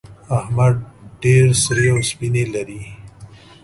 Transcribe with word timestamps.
احمد 0.37 0.75
ډېر 1.23 1.47
سرې 1.63 1.85
او 1.93 1.99
سپينې 2.09 2.43
لري. 2.53 2.83